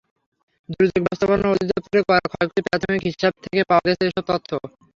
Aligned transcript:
দুর্যোগ 0.69 1.01
ব্যবস্থাপনা 1.01 1.51
অধিদপ্তরের 1.53 2.03
করা 2.07 2.21
ক্ষয়ক্ষতির 2.23 2.67
প্রাথমিক 2.67 3.01
হিসাব 3.07 3.33
থেকে 3.43 3.59
পাওয়া 3.69 3.85
গেছে 3.87 4.03
এসব 4.07 4.23
তথ্য। 4.29 4.49